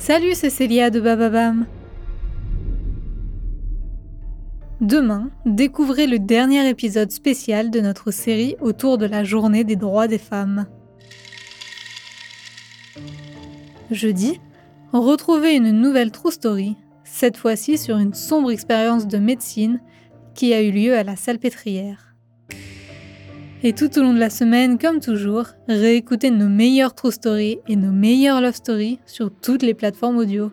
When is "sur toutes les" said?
29.04-29.74